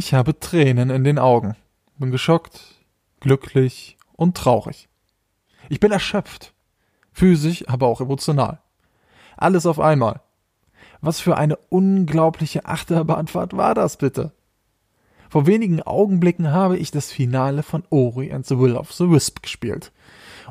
[0.00, 1.56] Ich habe Tränen in den Augen,
[1.98, 2.62] bin geschockt,
[3.20, 4.88] glücklich und traurig.
[5.68, 6.54] Ich bin erschöpft,
[7.12, 8.62] physisch, aber auch emotional.
[9.36, 10.22] Alles auf einmal.
[11.02, 14.32] Was für eine unglaubliche Achterbahnfahrt war das bitte?
[15.28, 19.42] Vor wenigen Augenblicken habe ich das Finale von Ori and the Will of the Wisp
[19.42, 19.92] gespielt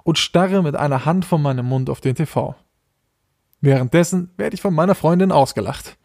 [0.03, 2.53] und starre mit einer Hand vor meinem Mund auf den TV.
[3.61, 5.97] Währenddessen werde ich von meiner Freundin ausgelacht,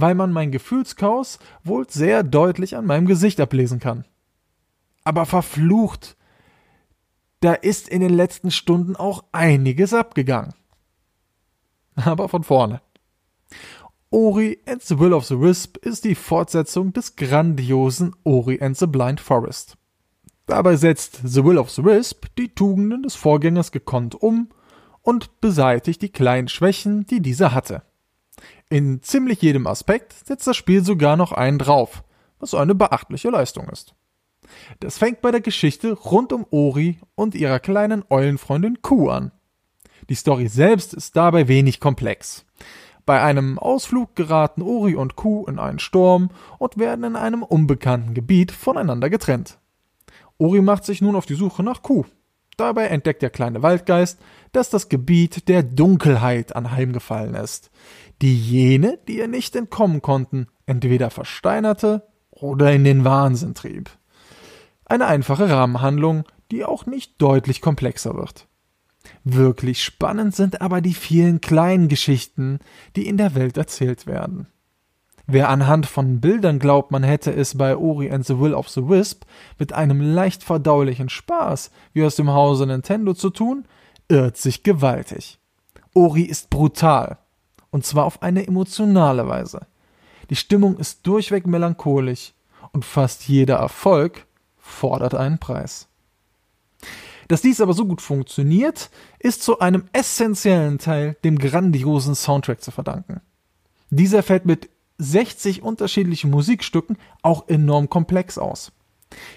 [0.00, 4.04] weil man mein Gefühlschaos wohl sehr deutlich an meinem Gesicht ablesen kann.
[5.04, 6.16] Aber verflucht,
[7.40, 10.54] da ist in den letzten Stunden auch einiges abgegangen.
[11.96, 12.80] Aber von vorne.
[14.10, 18.86] Ori and the Will of the Wisp ist die Fortsetzung des grandiosen Ori and the
[18.86, 19.76] Blind Forest.
[20.46, 24.48] Dabei setzt The Will of the Wisp die Tugenden des Vorgängers gekonnt um
[25.02, 27.82] und beseitigt die kleinen Schwächen, die dieser hatte.
[28.70, 32.04] In ziemlich jedem Aspekt setzt das Spiel sogar noch einen drauf,
[32.38, 33.94] was eine beachtliche Leistung ist.
[34.80, 39.32] Das fängt bei der Geschichte rund um Ori und ihrer kleinen Eulenfreundin Kuh an.
[40.08, 42.44] Die Story selbst ist dabei wenig komplex.
[43.06, 48.12] Bei einem Ausflug geraten Ori und Kuh in einen Sturm und werden in einem unbekannten
[48.12, 49.58] Gebiet voneinander getrennt.
[50.36, 52.04] Ori macht sich nun auf die Suche nach Kuh.
[52.58, 54.18] Dabei entdeckt der kleine Waldgeist,
[54.50, 57.70] dass das Gebiet der Dunkelheit anheimgefallen ist,
[58.20, 63.90] die jene, die ihr nicht entkommen konnten, entweder versteinerte oder in den Wahnsinn trieb.
[64.84, 68.48] Eine einfache Rahmenhandlung, die auch nicht deutlich komplexer wird.
[69.22, 72.58] Wirklich spannend sind aber die vielen kleinen Geschichten,
[72.96, 74.48] die in der Welt erzählt werden.
[75.30, 78.88] Wer anhand von Bildern glaubt, man hätte es bei Ori and the Will of the
[78.88, 79.24] Wisp
[79.58, 83.66] mit einem leicht verdaulichen Spaß wie aus dem Hause Nintendo zu tun,
[84.08, 85.38] irrt sich gewaltig.
[85.92, 87.18] Ori ist brutal.
[87.70, 89.66] Und zwar auf eine emotionale Weise.
[90.30, 92.32] Die Stimmung ist durchweg melancholisch
[92.72, 94.24] und fast jeder Erfolg
[94.56, 95.88] fordert einen Preis.
[97.28, 98.88] Dass dies aber so gut funktioniert,
[99.18, 103.20] ist zu einem essentiellen Teil dem grandiosen Soundtrack zu verdanken.
[103.90, 108.72] Dieser fällt mit 60 unterschiedlichen Musikstücken auch enorm komplex aus.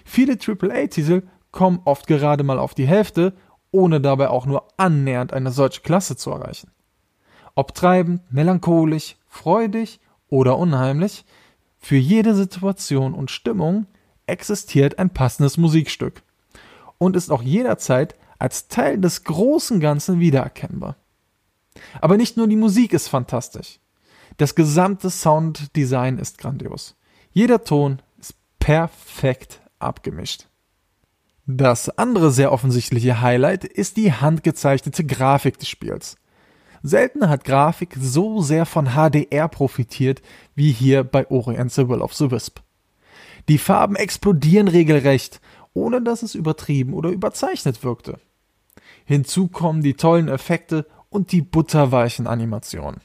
[0.04, 3.34] Viele AAA-Titel kommen oft gerade mal auf die Hälfte,
[3.72, 6.72] ohne dabei auch nur annähernd eine solche Klasse zu erreichen.
[7.56, 11.26] Ob treibend, melancholisch, freudig oder unheimlich,
[11.78, 13.88] für jede Situation und Stimmung
[14.28, 16.24] existiert ein passendes Musikstück
[16.98, 20.96] und ist auch jederzeit als Teil des großen Ganzen wiedererkennbar.
[22.00, 23.81] Aber nicht nur die Musik ist fantastisch.
[24.41, 26.96] Das gesamte Sounddesign ist grandios.
[27.29, 30.47] Jeder Ton ist perfekt abgemischt.
[31.46, 36.16] Das andere sehr offensichtliche Highlight ist die handgezeichnete Grafik des Spiels.
[36.81, 40.24] Selten hat Grafik so sehr von HDR profitiert
[40.56, 42.62] wie hier bei Ori the Will of the Wisp.
[43.47, 45.40] Die Farben explodieren regelrecht,
[45.75, 48.19] ohne dass es übertrieben oder überzeichnet wirkte.
[49.06, 53.02] Hinzu kommen die tollen Effekte und die butterweichen Animationen.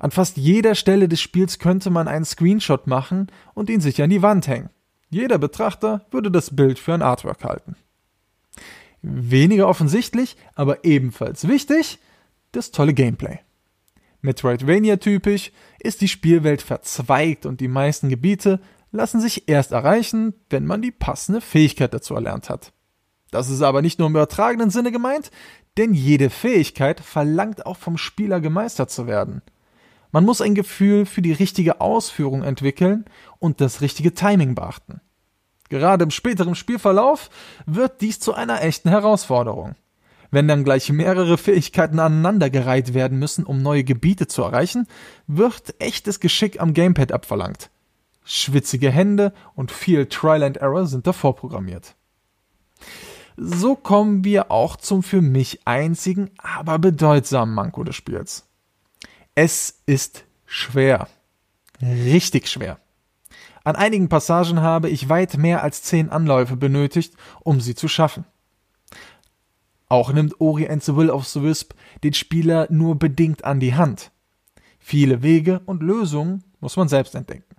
[0.00, 4.10] An fast jeder Stelle des Spiels könnte man einen Screenshot machen und ihn sich an
[4.10, 4.70] die Wand hängen.
[5.10, 7.76] Jeder Betrachter würde das Bild für ein Artwork halten.
[9.02, 11.98] Weniger offensichtlich, aber ebenfalls wichtig,
[12.52, 13.38] das tolle Gameplay.
[14.22, 20.80] Metroidvania-typisch ist die Spielwelt verzweigt und die meisten Gebiete lassen sich erst erreichen, wenn man
[20.80, 22.72] die passende Fähigkeit dazu erlernt hat.
[23.30, 25.30] Das ist aber nicht nur im übertragenen Sinne gemeint,
[25.76, 29.42] denn jede Fähigkeit verlangt auch vom Spieler gemeistert zu werden.
[30.14, 33.04] Man muss ein Gefühl für die richtige Ausführung entwickeln
[33.40, 35.00] und das richtige Timing beachten.
[35.70, 37.30] Gerade im späteren Spielverlauf
[37.66, 39.74] wird dies zu einer echten Herausforderung.
[40.30, 44.86] Wenn dann gleich mehrere Fähigkeiten aneinandergereiht werden müssen, um neue Gebiete zu erreichen,
[45.26, 47.70] wird echtes Geschick am Gamepad abverlangt.
[48.24, 51.96] Schwitzige Hände und viel Trial and Error sind davor programmiert.
[53.36, 58.46] So kommen wir auch zum für mich einzigen, aber bedeutsamen Manko des Spiels.
[59.34, 61.08] Es ist schwer.
[61.82, 62.78] Richtig schwer.
[63.64, 68.24] An einigen Passagen habe ich weit mehr als zehn Anläufe benötigt, um sie zu schaffen.
[69.88, 71.72] Auch nimmt Ori and the Will of the Wisp
[72.04, 74.12] den Spieler nur bedingt an die Hand.
[74.78, 77.56] Viele Wege und Lösungen muss man selbst entdecken.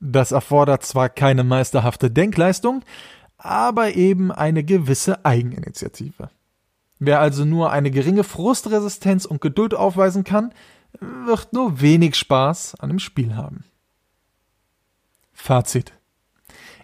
[0.00, 2.84] Das erfordert zwar keine meisterhafte Denkleistung,
[3.38, 6.30] aber eben eine gewisse Eigeninitiative.
[6.98, 10.52] Wer also nur eine geringe Frustresistenz und Geduld aufweisen kann,
[11.00, 13.64] wird nur wenig Spaß an dem Spiel haben.
[15.32, 15.92] Fazit.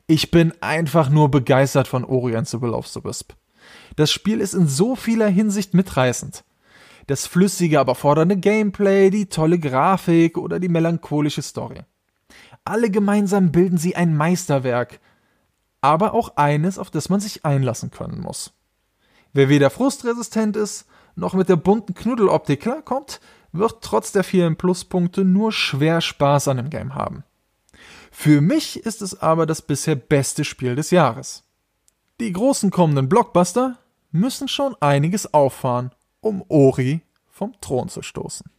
[0.06, 3.32] Ich bin einfach nur begeistert von Orient the of the Wisp.
[3.96, 6.44] Das Spiel ist in so vieler Hinsicht mitreißend.
[7.06, 11.81] Das flüssige, aber fordernde Gameplay, die tolle Grafik oder die melancholische Story.
[12.64, 15.00] Alle gemeinsam bilden sie ein Meisterwerk,
[15.81, 18.52] aber auch eines, auf das man sich einlassen können muss.
[19.32, 23.20] Wer weder frustresistent ist, noch mit der bunten Knuddeloptik klarkommt,
[23.52, 27.25] wird trotz der vielen Pluspunkte nur schwer Spaß an dem Game haben.
[28.10, 31.44] Für mich ist es aber das bisher beste Spiel des Jahres.
[32.20, 33.78] Die großen kommenden Blockbuster
[34.10, 38.50] müssen schon einiges auffahren, um Ori vom Thron zu stoßen.